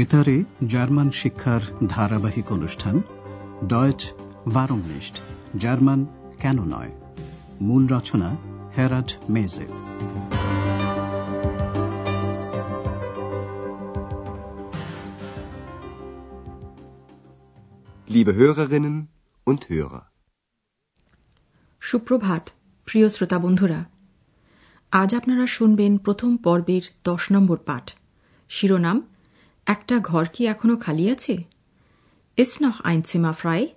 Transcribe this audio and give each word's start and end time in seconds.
বেতারে 0.00 0.44
জার্মান 0.66 1.10
শিক্ষার 1.10 1.60
ধারাবাহিক 1.88 2.52
অনুষ্ঠান 2.52 3.00
ডয়েচ 3.66 4.12
ভারংনিষ্ঠ 4.48 5.18
জার্মান 5.56 6.06
কেন 6.40 6.64
নয়? 6.64 6.90
মূল 7.60 7.86
রচনা 7.86 8.36
হেরাড 8.78 9.12
মেজে 9.30 9.66
Liebe 18.10 18.32
Hörerinnen 18.40 18.98
und 19.46 19.60
Hörer. 19.70 20.00
সুপ্রভাত 21.80 22.50
প্রিয় 22.84 23.08
শ্রোতা 23.08 23.38
বন্ধুরা। 23.38 23.84
আজ 24.90 25.14
আপনারা 25.14 25.46
শুনবেন 25.46 25.98
প্রথম 25.98 26.36
পর্বের 26.36 26.82
দশ 27.04 27.32
নম্বর 27.32 27.56
পাঠ। 27.56 27.92
শিরোনাম 28.48 29.02
একটা 29.70 29.98
ঘর 29.98 30.26
কি 30.32 30.46
এখনও 30.46 30.76
খালি 30.76 31.10
আছে? 31.10 31.44
ইস 32.36 32.62
নহ 32.62 32.80
আইনসীমা 32.84 33.32
ফ্রাই। 33.32 33.68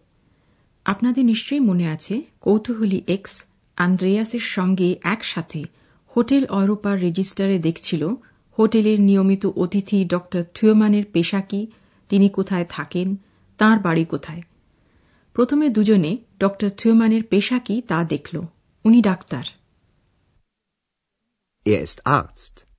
আপনাদের 0.85 1.25
নিশ্চয়ই 1.25 1.59
মনে 1.59 1.87
আছে, 1.87 2.21
কৌতূহলী 2.41 3.01
এক্স 3.07 3.45
আন্দ্রেয়াসের 3.77 4.39
সঙ্গে 4.39 4.99
একসাথে 5.03 5.63
হোটেল 6.15 6.45
অরোপার 6.45 7.01
রেজিস্টারে 7.01 7.59
দেখছিল 7.59 8.09
হোটেলের 8.59 9.01
নিয়মিত 9.01 9.45
অতিথি 9.45 10.05
ড 10.05 10.15
থিওমানের 10.53 11.05
পেশা 11.05 11.41
কি, 11.41 11.67
তিনি 12.09 12.29
কোথায় 12.29 12.65
থাকেন, 12.69 13.15
তার 13.57 13.79
বাড়ি 13.79 14.05
কোথায়। 14.05 14.41
প্রথমে 15.33 15.69
দুজনে 15.69 16.17
ড 16.39 16.45
থিওমানের 16.77 17.23
পেশা 17.23 17.59
কি 17.59 17.81
তা 17.87 18.03
দেখল। 18.03 18.41
উনি 18.85 19.01
doctor. 19.01 19.43
Er 21.65 21.81
ist 21.83 21.97
Arzt. 21.97 22.72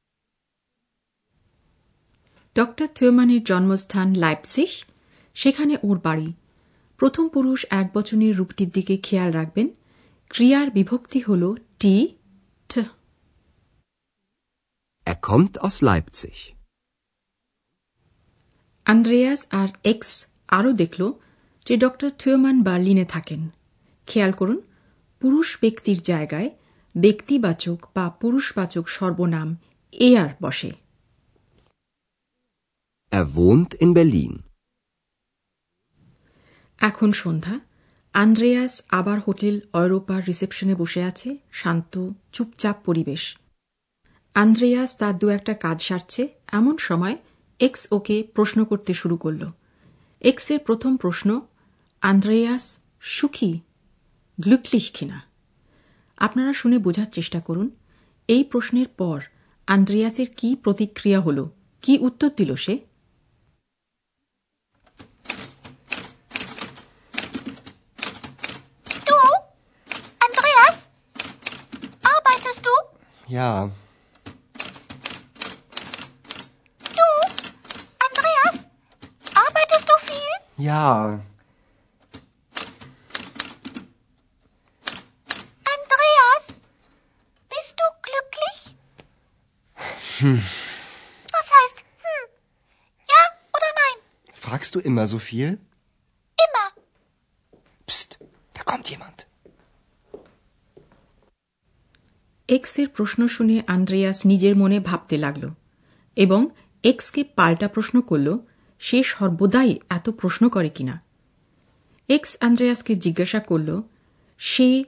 doctor 2.55 2.87
থিওমানের 2.87 3.45
জন্মস্থান 3.45 4.15
লাইপসিস 4.15 4.85
সেখানে 5.35 5.77
ওর 5.83 6.01
বাড়ি। 6.03 6.33
প্রথম 6.97 7.29
পুরুষ 7.29 7.67
এক 7.71 7.91
বচনের 7.95 8.37
রূপটির 8.37 8.69
দিকে 8.69 8.97
খেয়াল 8.97 9.33
রাখবেন। 9.33 9.69
ক্রিয়ার 10.29 10.71
বিভক্তি 10.71 11.21
হল 11.21 11.57
টি 11.79 12.09
ট 12.69 12.79
Er 15.07 15.15
kommt 15.31 15.57
aus 15.59 15.83
Leipzig. 15.83 16.55
Andreas 18.85 19.47
আর 19.51 19.69
এক্স 19.85 20.27
আরও 20.49 20.73
দেখল 20.73 21.13
যে 21.67 21.77
ডক্টর 21.77 22.11
থিওমান 22.11 22.63
বার্লিনে 22.63 23.05
থাকেন। 23.05 23.49
খেয়াল 24.07 24.33
করুন 24.33 24.61
পুরুষ 25.21 25.59
ব্যক্তির 25.61 25.99
জায়গায় 25.99 26.51
ব্যক্তিবাচক 26.97 27.87
বা 27.95 28.11
পুরুষবাচক 28.11 28.89
সর্বনাম 28.89 29.57
এ 29.93 30.17
আর 30.17 30.29
বসে। 30.43 30.84
Er 33.15 33.25
wohnt 33.37 33.73
in 33.83 33.91
Berlin. 33.95 34.33
এখন 36.79 37.13
সন্ধ্যা। 37.13 37.61
আন্দ্রেয়াস 38.13 38.83
আবার 38.89 39.19
হোটেল 39.21 39.61
অরোপার 39.73 40.27
রিসেপশনে 40.27 40.75
বসে 40.75 41.03
আছে, 41.03 41.37
শান্ত, 41.53 42.11
চুপচাপ 42.33 42.77
পরিবেশ। 42.85 43.37
আন্দ্রেয়াস 44.35 44.97
তার 44.97 45.19
দু 45.19 45.29
একটা 45.29 45.55
কাজ 45.55 45.83
সারছে, 45.83 46.29
এমন 46.53 46.77
সময় 46.77 47.17
এক্স 47.61 47.93
ওকে 47.93 48.23
প্রশ্ন 48.35 48.65
করতে 48.65 48.95
শুরু 48.95 49.17
করল। 49.17 49.51
এক্সের 50.21 50.59
প্রথম 50.59 50.97
প্রশ্ন, 50.97 51.41
আন্দ্রেয়াস 52.01 52.79
সুখী? 53.01 53.61
গ্লুকলিশ 54.41 54.91
কিনা? 54.91 55.23
আপনারা 56.17 56.53
শুনে 56.53 56.79
বোঝার 56.79 57.07
চেষ্টা 57.13 57.41
করুন, 57.41 57.71
এই 58.29 58.45
প্রশ্নের 58.45 58.89
পর 58.89 59.23
আন্দ্রেয়াসের 59.67 60.27
কি 60.37 60.57
প্রতিক্রিয়া 60.57 61.21
হল, 61.21 61.49
কি 61.83 61.99
উত্তর 61.99 62.31
দিল 62.37 62.55
সে? 62.55 62.94
Ja, 73.27 73.71
Du, 76.79 77.03
Andreas? 78.09 78.67
Arbeitest 79.35 79.89
du 79.89 79.95
viel? 80.07 80.65
ja, 80.65 81.21
Andreas? 85.65 86.59
Bist 87.49 87.75
du 87.79 87.85
glücklich? 88.03 88.77
Was 91.33 91.51
heißt 91.51 91.79
hm? 91.81 92.31
Ja 93.09 93.23
oder 93.53 93.71
nein? 93.75 94.03
fragst 94.35 94.75
du 94.75 94.81
immer 94.81 95.07
so 95.09 95.19
viel? 95.19 95.59
এক্সের 102.55 102.89
প্রশ্ন 102.89 103.21
শুনে 103.29 103.57
আন্দ্রেয়াস 103.67 104.19
নিজের 104.27 104.55
মনে 104.57 104.79
ভাবতে 104.81 105.17
লাগল 105.17 105.45
এবং 106.17 106.41
এক্সকে 106.85 107.25
পাল্টা 107.25 107.69
প্রশ্ন 107.69 108.01
করল 108.01 108.39
সে 108.79 109.03
সর্বদাই 109.03 109.79
এত 109.89 110.07
প্রশ্ন 110.11 110.49
করে 110.49 110.71
কিনা 110.71 110.95
এক্স 112.09 112.37
আন্দ্রেয়াসকে 112.41 112.93
জিজ্ঞাসা 112.97 113.41
করল 113.41 113.83
সে 114.39 114.85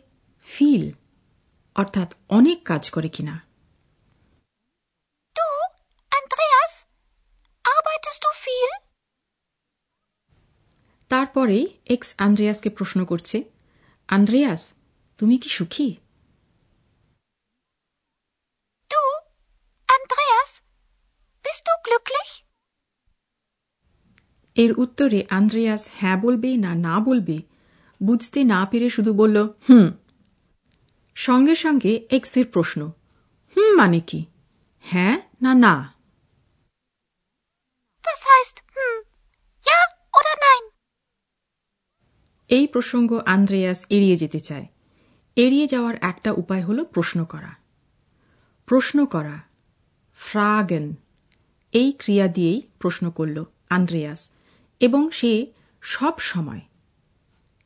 ফিল 0.49 0.85
অর্থাৎ 1.77 2.15
অনেক 2.29 2.59
কাজ 2.65 2.91
করে 2.91 3.09
কিনা? 3.09 3.35
তারপরে 11.09 11.67
এক্স 11.87 12.15
আন্দ্রেয়াসকে 12.19 12.71
প্রশ্ন 12.71 13.05
করছে 13.05 13.43
আন্দ্রেয়াস 14.09 14.63
তুমি 15.19 15.39
কি 15.39 15.49
সুখী 15.49 15.89
Du, 18.91 19.03
Andreas? 19.89 20.51
Glücklich? 22.07 22.33
এর 24.57 24.73
উত্তরে 24.79 25.21
আন্দ্রেয়াস 25.31 25.83
হ্যাঁ 25.95 26.19
বলবে 26.23 26.51
না 26.57 26.73
না 26.87 26.95
বলবে 27.01 27.37
বুঝতে 28.01 28.41
না 28.45 28.61
পেরে 28.71 28.89
শুধু 28.91 29.13
বলল 29.15 29.37
হুম 29.67 29.87
সঙ্গে 31.17 31.55
সঙ্গে 31.55 31.93
এক্সের 32.11 32.47
প্রশ্ন 32.47 32.81
হুম 33.57 33.71
মানে 33.77 34.01
কি 34.01 34.21
হ্যাঁ 34.85 35.17
না 35.43 35.53
না 35.65 35.75
Was 38.05 38.23
heißt 38.25 38.57
hm? 38.75 38.97
Ja 39.65 39.79
oder 40.15 40.35
nein? 40.45 40.63
এই 42.51 42.67
প্রসঙ্গ 42.67 43.11
আন্দ্রেয়াস 43.27 43.81
এড়িয়ে 43.91 44.17
যেতে 44.17 44.41
চায় 44.41 44.67
এড়িয়ে 45.37 45.67
যাওয়ার 45.67 45.97
একটা 46.03 46.31
উপায় 46.33 46.63
হল 46.63 46.79
প্রশ্ন 46.85 47.19
করা 47.25 47.53
প্রশ্ন 48.69 48.99
করা 49.07 49.37
ফ্রাগেন 50.19 50.87
এই 51.81 51.89
ক্রিয়া 51.93 52.27
দিয়েই 52.29 52.59
প্রশ্ন 52.79 53.05
করল 53.11 53.37
আন্দ্রেয়াস 53.71 54.21
এবং 54.81 55.03
সে 55.11 55.33
সব 55.83 56.15
সময় 56.31 56.63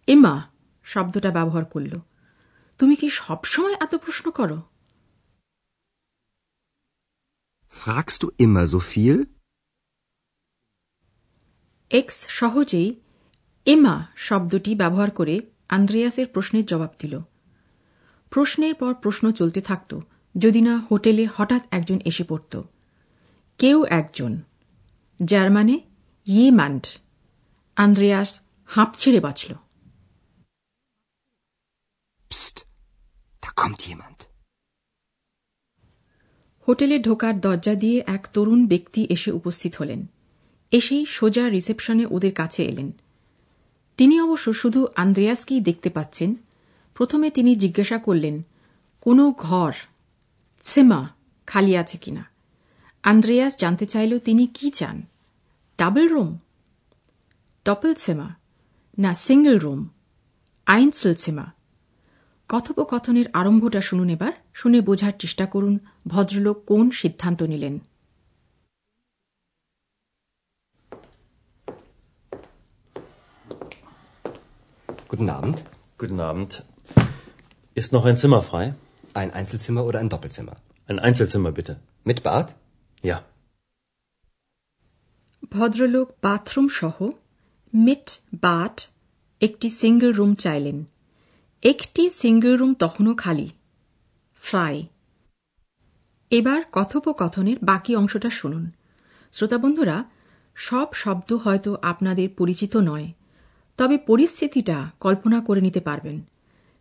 এমা 0.09 0.34
শব্দটা 0.84 1.31
ব্যবহার 1.31 1.65
করল 1.65 1.93
তুমি 2.81 2.94
কি 2.97 3.09
সব 3.10 3.41
সময় 3.44 3.76
এত 3.81 3.93
প্রশ্ন 3.94 4.26
করো? 4.31 4.59
Fragst 7.75 8.20
du 8.22 8.28
immer 8.44 8.66
so 8.72 8.81
viel? 8.91 9.19
এক্স 11.91 12.16
সহজেই 12.28 12.88
এমা 13.66 13.94
শব্দটি 14.16 14.72
ব্যবহার 14.75 15.10
করে 15.10 15.34
আন্দ্রেয়াসের 15.69 16.26
প্রশ্নের 16.26 16.67
জবাব 16.67 16.93
দিল। 16.99 17.14
প্রশ্নের 18.32 18.75
পর 18.75 18.93
প্রশ্ন 18.94 19.25
চলতে 19.32 19.61
থাকত 19.61 19.93
যদি 20.34 20.61
না 20.61 20.75
হোটেলে 20.79 21.25
হঠাৎ 21.37 21.62
একজন 21.70 21.99
এসে 22.05 22.25
পড়ত। 22.25 22.55
কেউ 23.60 23.84
একজন। 23.84 24.40
জার্মানে 25.24 25.80
ইয়েমান্ড 26.26 26.86
আন্দ্রেয়াস 27.76 28.40
হাঁপ 28.66 28.88
ছেড়ে 28.96 29.20
বাঁচল. 29.20 29.54
হোটেলে 36.68 36.98
ঢোকার 36.98 37.40
দরজা 37.40 37.74
দিয়ে 37.74 38.04
এক 38.06 38.28
তরুণ 38.32 38.66
ব্যক্তি 38.66 39.06
এসে 39.10 39.30
উপস্থিত 39.30 39.76
হলেন। 39.76 40.06
এসেই 40.70 41.06
সোজা 41.06 41.48
রিসেপশনে 41.48 42.06
ওদের 42.06 42.34
কাছে 42.34 42.64
এলেন। 42.64 42.92
তিনি 43.96 44.20
অবশ্য 44.20 44.52
শুধু 44.52 44.86
আন্দ্রেয়াসকেই 44.96 45.60
দেখতে 45.60 45.90
পাচ্ছেন। 45.90 46.34
প্রথমে 46.94 47.30
তিনি 47.30 47.56
জিজ্ঞাসা 47.56 47.98
করলেন 47.98 48.42
কোনো 49.00 49.32
ঘর? 49.32 49.72
সেমা 50.62 51.08
খালি 51.46 51.76
আছে 51.76 51.98
কিনা? 51.98 52.39
আন্দ্রেয়াস 53.05 53.55
জানতে 53.62 53.85
চাইল 53.87 54.12
তিনি 54.19 54.44
কি 54.56 54.69
চান 54.79 54.97
ডাবল 55.79 56.06
রুম 56.14 56.31
ডপলসেমা 57.67 58.29
না 58.99 59.11
সিঙ্গল 59.26 59.56
রুম 59.64 59.81
আইনসেলসেমা 60.67 61.47
কথোপকথনের 62.49 63.26
আরম্ভটা 63.32 63.81
শুনুন 63.88 64.08
এবার 64.17 64.32
শুনে 64.55 64.79
বোঝার 64.88 65.14
চেষ্টা 65.19 65.44
করুন 65.47 65.75
ভদ্রলোক 66.06 66.58
কোন 66.70 66.87
সিদ্ধান্ত 67.00 67.41
নিলেন 67.52 67.76
Guten 75.11 75.31
Abend. 75.38 75.58
Guten 76.00 76.20
Abend. 76.31 76.50
Ist 77.76 77.91
noch 77.93 78.05
ein 78.05 78.17
Zimmer 78.17 78.43
frei? 78.43 78.64
Ein 79.20 79.31
Einzelzimmer 79.32 79.82
oder 79.88 79.99
ein 80.03 80.08
Doppelzimmer? 80.08 80.56
Ein 80.88 80.99
Einzelzimmer 81.00 81.50
bitte. 81.50 81.73
Mit 82.05 82.19
Bad? 82.23 82.49
ভদ্রলোক 85.50 86.08
বাথরুম 86.23 86.69
সহ 86.69 86.97
মিট 87.75 88.20
বাট 88.43 88.88
একটি 89.41 89.69
সিঙ্গল 89.69 90.12
রুম 90.12 90.35
চাইলেন। 90.35 90.85
একটি 91.62 92.11
সিঙ্গল 92.11 92.56
রুম 92.56 92.75
তখনও 92.75 93.14
খালি। 93.14 93.50
ফ্রাই 94.43 94.87
এবার 96.31 96.61
কথোপকথনের 96.73 97.56
বাকি 97.62 97.97
অংশটা 97.97 98.31
শুনুন। 98.31 98.70
শ্রোতাবন্ধুরা 99.32 100.05
সব 100.55 100.87
শব্দ 100.93 101.32
হয়তো 101.32 101.70
আপনাদের 101.82 102.29
পরিচিত 102.38 102.76
নয়, 102.76 103.12
তবে 103.76 103.99
পরিস্থিতিটা 103.99 104.91
কল্পনা 105.00 105.41
করে 105.41 105.61
নিতে 105.61 105.81
পারবেন। 105.81 106.20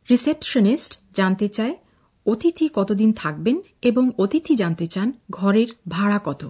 রিসেপশনিস্ট 0.09 0.99
জানতে 1.13 1.47
চায় 1.47 1.75
অতিথি 2.31 2.65
কতদিন 2.77 3.11
থাকবেন 3.21 3.57
এবং 3.89 4.03
অতিথি 4.23 4.53
জানতে 4.61 4.85
চান 4.93 5.07
ঘরের 5.31 5.69
ভাড়া 5.89 6.19
কত 6.27 6.41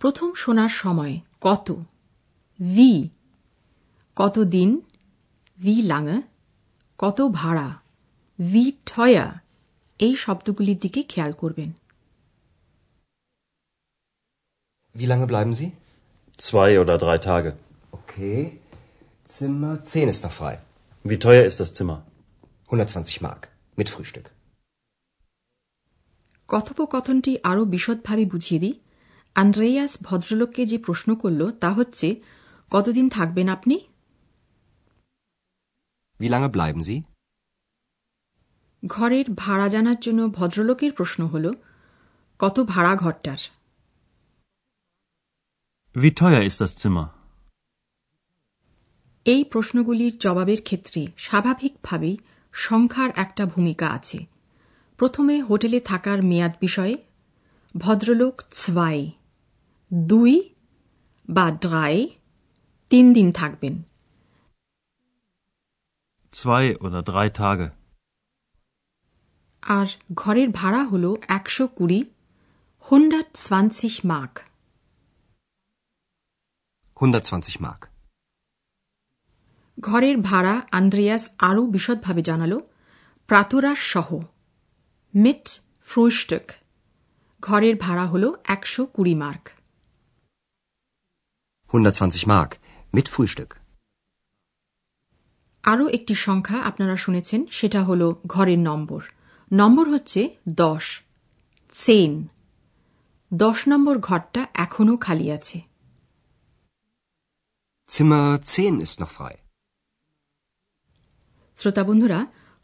প্রথম 0.00 0.28
শোনার 0.42 0.72
সময় 0.82 1.14
কত 1.40 1.68
ভি 2.58 2.92
কত 4.16 4.36
দিন 4.56 4.70
ভি 5.58 5.74
লাঙে 5.82 6.18
কত 6.98 7.18
ভাড়া 7.40 7.68
ভি 8.38 8.64
ঠয়া 8.86 9.26
এই 10.00 10.14
শব্দগুলির 10.24 10.78
দিকে 10.84 11.00
খেয়াল 11.12 11.32
করবেন 11.42 11.70
Wie 14.94 15.08
lange 15.12 15.26
bleiben 15.26 15.52
Sie? 15.52 15.70
Zwei 16.38 16.70
oder 16.82 16.96
drei 16.96 17.18
Tage. 17.20 17.50
Okay. 17.92 18.38
Zimmer 19.26 19.74
10 19.84 20.08
ist 20.08 20.22
noch 20.24 20.32
frei. 20.32 20.54
Wie 21.04 21.18
teuer 21.18 21.44
ist 21.44 21.58
das 21.60 21.70
Zimmer? 21.74 21.98
120 22.68 23.20
Mark. 23.20 23.42
Mit 23.76 23.88
Frühstück. 23.90 24.26
কথোপকথনটি 26.48 27.32
আরও 27.44 27.62
বিশদভাবে 27.64 28.24
বুঝিয়ে 28.26 28.60
দিই 28.60 28.74
আন্দ্রেয়াস 29.36 29.92
ভদ্রলোককে 30.02 30.62
যে 30.66 30.78
প্রশ্ন 30.78 31.08
করল 31.14 31.40
তা 31.60 31.70
হচ্ছে 31.72 32.08
কতদিন 32.72 33.06
থাকবেন 33.08 33.48
আপনি 33.48 33.76
Wie 36.20 36.30
lange 36.30 36.50
bleiben 36.56 36.82
Sie? 36.82 36.98
ঘরের 38.82 39.26
ভাড়া 39.34 39.68
জানার 39.68 39.98
জন্য 40.00 40.20
ভদ্রলোকের 40.28 40.92
প্রশ্ন 40.92 41.20
হল 41.26 41.46
কত 42.40 42.56
ভাড়া 42.68 42.92
ঘরটার 42.96 43.40
Wie 45.94 46.12
teuer 46.14 46.42
ist 46.42 46.58
das 46.60 46.72
Zimmer? 46.82 47.06
এই 49.26 49.42
প্রশ্নগুলির 49.44 50.14
জবাবের 50.18 50.60
ক্ষেত্রে 50.62 51.00
স্বাভাবিকভাবেই 51.18 52.16
সংখ্যার 52.54 53.10
একটা 53.16 53.44
ভূমিকা 53.46 53.86
আছে 53.90 54.18
প্রথমে 54.96 55.42
হোটেলে 55.42 55.80
থাকার 55.80 56.22
মেয়াদ 56.22 56.52
বিষয়ে 56.60 56.96
ভদ্রলোক 57.76 58.42
ছয় 58.52 59.10
দুই 59.94 60.54
বা 61.30 61.50
ড্রাই 61.50 62.08
তিন 62.88 63.12
দিন 63.12 63.32
থাকবেন 63.32 63.82
Zwei 66.32 66.76
oder 66.80 67.02
drei 67.08 67.30
Tage. 67.38 67.68
আর 69.62 69.86
ঘরের 70.14 70.48
ভাড়া 70.48 70.84
হল 70.84 71.16
একশো 71.28 71.66
কুড়ি 71.66 72.04
মার্ক 74.04 74.38
120 77.02 77.60
Mark. 77.60 77.86
ঘরের 79.80 80.16
ভাড়া 80.16 80.62
আন্দ্রেয়াস 80.72 81.30
আরও 81.38 81.66
বিশদভাবে 81.66 82.22
জানাল 82.22 82.60
প্রাতরাস 83.26 83.78
সহ 83.78 84.20
মিট 85.16 85.46
ফ্রুস্টক 85.88 86.46
ঘরের 87.42 87.76
ভাড়া 87.76 88.06
হল 88.06 88.24
একশো 88.46 88.82
কুড়ি 88.86 89.14
মার্ক 89.14 89.44
120 91.70 92.26
Mark. 92.26 92.50
Mit 92.92 93.06
Frühstück. 93.08 93.50
আরও 95.64 95.84
একটি 95.88 96.14
সংখ্যা 96.14 96.58
আপনারা 96.62 96.96
শুনেছেন 96.96 97.40
সেটা 97.50 97.80
হল 97.84 98.02
ঘরের 98.26 98.58
নম্বর 98.58 99.02
নম্বর 99.50 99.84
হচ্ছে 99.88 100.20
দশ 100.56 100.84
সেন 101.72 102.12
দশ 103.30 103.58
নম্বর 103.68 103.94
ঘরটা 103.98 104.42
এখনও 104.54 104.94
খালি 104.96 105.26
আছে 105.32 105.58
Zimmer 107.90 108.26
10 108.50 108.80
ist 108.80 108.96
noch 109.00 109.12
frei. 109.18 109.34
শ্রোতা 111.58 111.82
বন্ধুরা 111.84 112.18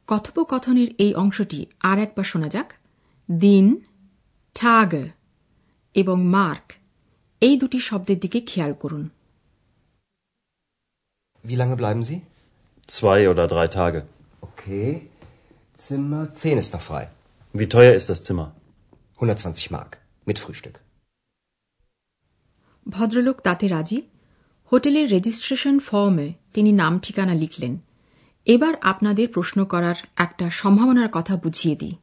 কথোপকথনের 0.08 0.88
এই 0.98 1.12
অংশটি 1.14 1.60
আর 1.82 1.98
একবার 1.98 2.24
শোনা 2.24 2.48
যাক 2.48 2.68
দিন 3.28 3.66
ঠাগ 4.56 4.90
এবং 5.94 6.16
মার্ক 6.36 6.66
এই 7.42 7.54
দুটি 7.60 7.78
শব্দের 7.80 8.18
দিকে 8.18 8.38
খেয়াল 8.46 8.72
করুন 8.82 9.04
Wie 11.44 11.56
lange 11.56 11.76
bleiben 11.76 12.02
Sie? 12.02 12.18
Zwei 12.88 13.20
oder 13.28 13.44
drei 13.48 13.66
Tage. 13.68 14.00
Okay. 14.42 14.88
Zimmer 15.78 16.22
10 16.34 16.58
ist 16.58 16.72
noch 16.72 16.80
frei. 16.82 17.04
Wie 17.54 17.68
teuer 17.68 17.94
ist 17.94 18.08
das 18.08 18.22
Zimmer? 18.22 18.48
120 19.18 19.70
Mark. 19.70 19.90
Mit 20.26 20.38
Frühstück. 20.38 20.76
ভদ্রলোক 22.86 23.36
তাতে 23.40 23.66
রাজি 23.68 23.98
হোটেলের 24.72 25.06
রেজিস্ট্রেশন 25.10 25.76
ফর্মে 25.88 26.28
তিনি 26.52 26.70
নাম 26.72 26.92
ঠিকানা 26.98 27.34
লিখলেন 27.34 27.72
এবার 28.44 28.74
আপনাদের 28.82 29.28
প্রশ্ন 29.28 29.64
করার 29.64 29.94
একটা 30.16 30.50
সম্ভাবনার 30.50 31.08
কথা 31.12 31.36
বুঝিয়ে 31.36 31.76
দিই। 31.76 31.96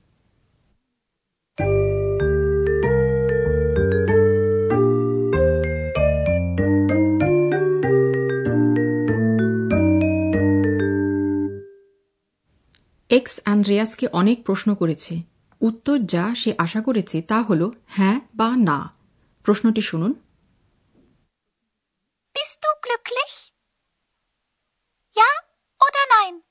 এক্স 13.09 13.41
অ্যান্ড্রেয়াসকে 13.43 14.07
অনেক 14.07 14.45
প্রশ্ন 14.45 14.75
করেছে। 14.75 15.21
উত্তর 15.61 15.99
যা 15.99 16.35
সে 16.35 16.53
আশা 16.57 16.81
করেছে 16.81 17.21
তা 17.21 17.41
হল 17.41 17.71
হ্যাঁ 17.87 18.19
বা 18.35 18.51
না। 18.57 18.93
প্রশ্নটি 19.43 19.81
শুনুন 19.81 20.13
Bist 22.35 22.57
du 22.61 22.87
glücklich? 22.87 23.33
Ja 25.15 25.29
oder 25.81 26.03
nein? 26.15 26.41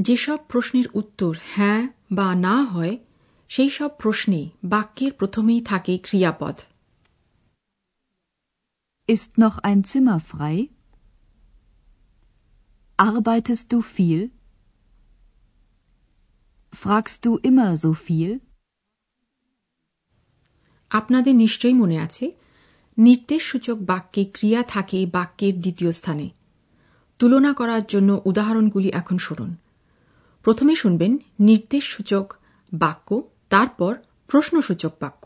যেসব 0.00 0.38
প্রশ্নের 0.48 0.86
উত্তর 0.94 1.32
হ্যাঁ 1.54 1.82
বা 2.12 2.28
না 2.46 2.56
হয় 2.62 2.94
সেই 3.50 3.70
সব 3.70 3.90
প্রশ্নে 3.98 4.40
বাক্যের 4.64 5.12
প্রথমেই 5.12 5.60
থাকে 5.60 5.94
ক্রিয়াপদ 6.02 6.56
Ist 9.08 9.32
noch 9.38 9.56
ein 9.58 9.80
Zimmer 9.84 10.20
frei? 10.20 10.56
Arbeitest 12.98 13.66
du 13.72 13.78
viel? 13.96 14.20
Fragst 16.72 17.18
du 17.24 17.30
immer 17.40 17.70
so 17.76 17.92
viel? 18.06 18.30
আপনাদের 20.90 21.34
নিশ্চয়ই 21.34 21.74
মনে 21.74 21.96
আছে 22.00 22.26
নির্দেশসূচক 22.98 23.78
বাক্যে 23.82 24.22
ক্রিয়া 24.32 24.62
থাকে 24.64 24.98
বাক্যের 25.06 25.54
দ্বিতীয় 25.60 25.92
স্থানে 25.92 26.26
তুলনা 27.20 27.52
করার 27.52 27.84
জন্য 27.86 28.10
উদাহরণগুলি 28.24 28.88
এখন 28.90 29.18
শুনুন 29.18 29.50
প্রথমে 30.44 30.74
শুনবেন 30.76 31.12
নির্দেশসূচক 31.40 32.26
বাক্য 32.72 33.08
তারপর 33.48 33.92
প্রশ্নসূচক 34.30 34.92
বাক্য 35.00 35.24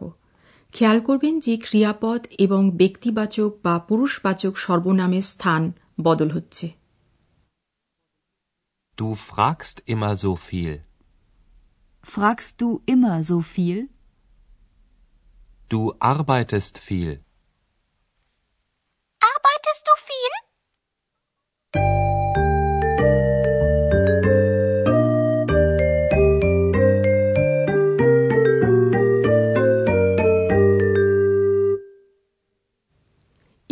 খেয়াল 0.73 0.99
করবেন 1.01 1.35
যে 1.41 1.55
ক্রিয়াপদ 1.57 2.21
এবং 2.39 2.61
ব্যক্তিবাচক 2.71 3.51
বা 3.63 3.75
পুরুষবাচক 3.79 4.55
সর্বনামের 4.57 5.23
স্থান 5.23 5.63
বদল 6.03 6.31
হচ্ছে 6.31 6.67
Du 8.99 9.09
fragst 9.29 9.77
immer 9.87 10.15
so 10.17 10.33
viel. 10.49 10.73
Fragst 12.05 12.55
du 12.61 12.69
immer 12.87 13.17
so 13.25 13.39
viel? 13.55 13.79
Du 15.71 15.81
arbeitest 16.13 16.75
viel. 16.89 17.11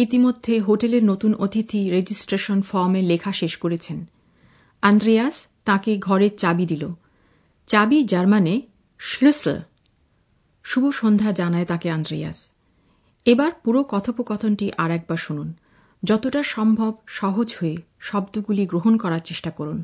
ইতিমধ্যে 0.03 0.55
হোটেলের 0.61 1.05
নতুন 1.05 1.35
অতিথি 1.35 1.81
রেজিস্ট্রেশন 1.91 2.59
ফর্মে 2.63 3.03
লেখা 3.03 3.33
শেষ 3.33 3.57
করেছেন। 3.57 3.99
আন্দ্রেয়াস 4.83 5.37
তাকে 5.65 5.91
ঘরের 5.99 6.33
চাবি 6.37 6.67
দিল। 6.67 6.85
চাবি 7.67 7.99
জার্মানে 8.05 8.55
শ্লুসল 8.99 9.59
শুভ 10.65 10.85
সন্ধ্যা 10.91 11.31
জানায় 11.33 11.65
তাকে 11.65 11.89
আন্দ্রেয়াস। 11.91 12.53
এবার 13.25 13.53
পুরো 13.65 13.81
কথোপকথনটি 13.83 14.67
আর 14.79 14.91
একবার 14.91 15.17
শুনুন। 15.17 15.49
যতটা 16.05 16.43
সম্ভব 16.43 16.93
সহজ 17.07 17.49
হয়ে 17.61 17.77
শব্দগুলি 18.01 18.67
গ্রহণ 18.67 18.95
করার 18.97 19.21
চেষ্টা 19.21 19.51
করুন। 19.51 19.79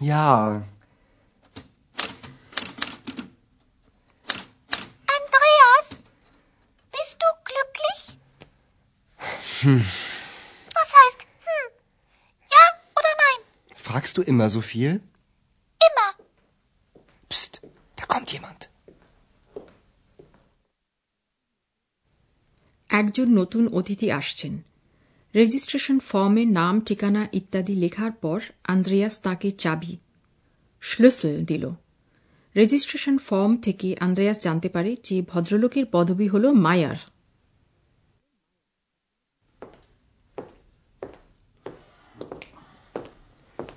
ja. 0.00 0.62
Andreas? 5.16 5.88
Bist 6.94 7.16
du 7.22 7.28
glücklich? 7.48 8.00
Was 10.78 10.90
heißt 11.00 11.20
hm? 11.46 11.68
Ja 12.54 12.64
oder 12.98 13.12
nein? 13.24 13.40
Fragst 13.76 14.16
du 14.16 14.22
immer 14.22 14.48
so 14.50 14.60
viel? 14.60 14.90
Immer. 15.88 16.10
Psst, 17.28 17.60
da 17.96 18.04
kommt 18.06 18.32
jemand. 18.32 18.70
একজন 23.00 23.28
নতুন 23.40 23.64
অতিথি 23.78 24.08
আসছেন 24.10 24.52
রেজিস্ট্রেশন 25.34 25.98
ফর্মে 26.10 26.44
নাম 26.60 26.74
ঠিকানা 26.86 27.22
ইত্যাদি 27.32 27.74
লেখার 27.74 28.12
পর 28.22 28.38
আন্দ্রেয়াস 28.64 29.14
তাকে 29.22 29.48
চাবি 29.62 29.92
শ্লুসেল 30.82 31.38
দিল 31.44 31.64
রেজিস্ট্রেশন 32.56 33.16
ফর্ম 33.18 33.52
থেকে 33.66 33.88
আন্দ্রেয়াস 34.00 34.38
জানতে 34.46 34.68
পারে 34.68 34.92
যে 35.06 35.16
ভদ্রলোকের 35.22 35.86
পদবি 35.92 36.26
হল 36.28 36.44
মায়ার 36.66 36.98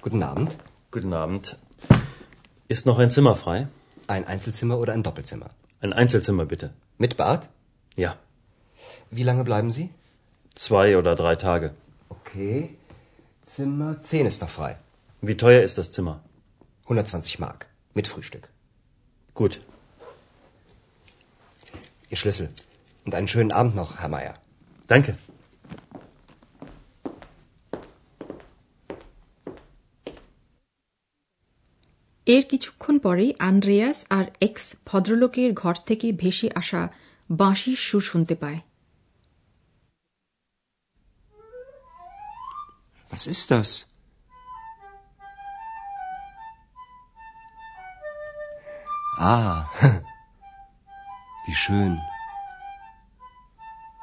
Guten 0.04 0.24
Abend. 0.32 0.52
Guten 0.94 1.14
Abend. 1.14 1.46
Ist 2.70 2.84
noch 2.86 3.00
ein 3.00 3.10
Zimmer 3.10 3.36
frei? 3.36 3.58
Ein 4.08 4.24
Einzelzimmer 4.26 4.78
oder 4.78 4.92
ein 4.96 5.04
Doppelzimmer? 5.08 5.50
Ein 5.84 5.94
Einzelzimmer 5.94 6.46
bitte. 6.46 6.68
Mit 6.98 7.16
Bad? 7.16 7.42
Ja. 7.96 8.12
Wie 9.12 9.24
lange 9.24 9.44
bleiben 9.46 9.72
Sie? 9.72 9.86
Zwei 10.58 10.98
oder 10.98 11.16
drei 11.16 11.36
Tage. 11.36 11.74
Okay. 12.10 12.76
Zimmer 13.44 14.02
10 14.02 14.26
ist 14.26 14.42
noch 14.42 14.50
frei. 14.50 14.78
Wie 15.22 15.38
teuer 15.38 15.64
ist 15.64 15.78
das 15.78 15.92
Zimmer? 15.92 16.22
120 16.84 17.40
Mark. 17.40 17.68
Mit 17.94 18.08
Frühstück. 18.08 18.50
Gut. 19.34 19.60
Ihr 22.10 22.18
Schlüssel. 22.18 22.50
Und 23.06 23.16
einen 23.16 23.28
schönen 23.28 23.52
Abend 23.52 23.76
noch, 23.76 24.00
Herr 24.00 24.10
Meier. 24.10 24.36
Danke. 24.88 25.18
এর 32.26 32.44
কিছুক্ষণ 32.50 32.96
পরেই 33.00 33.32
Andreas 33.40 34.06
আর 34.10 34.26
x 34.42 34.66
ভদ্রলোকের 34.86 35.54
ঘর 35.54 35.76
থেকে 35.86 36.08
ভেসে 36.12 36.50
আসা 36.56 36.82
বাঁশির 37.30 37.80
সুর 37.88 38.02
শুনতে 38.02 38.36
পায় 38.36 38.60
Was 43.11 43.27
ist 43.27 43.51
das? 43.51 43.87
Ah, 49.19 49.69
wie 51.47 51.55
schön. 51.55 51.93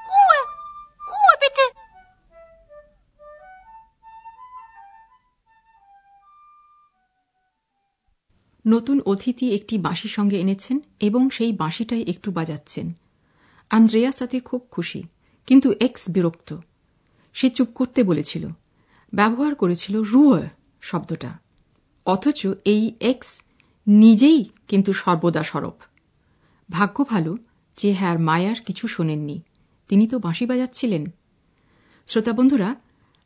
Ruhe. 0.05 0.39
Ruhe 1.01 1.35
bitte. 1.39 1.65
নতুন 8.65 8.97
অতিথি 9.05 9.47
একটি 9.55 9.77
বাঁশি 9.77 10.07
সঙ্গে 10.07 10.38
এনেছেন 10.39 10.77
এবং 11.00 11.29
সেই 11.29 11.51
বাঁশিটাই 11.53 12.03
একটু 12.07 12.29
বাজাচ্ছেন 12.31 12.88
আন্দ্রেয়াস 13.71 14.15
তাতে 14.17 14.38
খুব 14.39 14.62
খুশি 14.71 15.01
কিন্তু 15.47 15.67
এক্স 15.79 16.03
বিরক্ত 16.09 16.50
সে 17.35 17.47
চুপ 17.50 17.69
করতে 17.74 18.03
বলেছিল 18.03 18.43
ব্যবহার 19.13 19.55
করেছিল 19.55 20.03
রুয় 20.03 20.50
শব্দটা। 20.81 21.39
অথচ 22.05 22.47
এই 22.65 22.95
এক্স 23.00 23.41
নিজেই 23.88 24.50
কিন্তু 24.67 24.93
সর্বদা 24.93 25.43
সরব। 25.43 25.74
ভাগ্য 26.71 27.05
ভালো 27.05 27.38
যে 27.77 27.93
হ্যার 27.93 28.19
মায়ার 28.19 28.55
কিছু 28.65 28.88
শোনেননি। 28.88 29.41
তিনি 29.88 30.07
তো 30.07 30.19
বাঁশি 30.19 30.45
বাজাচ্ছিলেন। 30.45 31.05
শ্রোতা 32.07 32.31
বন্ধুরা 32.31 32.75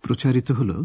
প্রচারিত 0.00 0.50
হল 0.50 0.84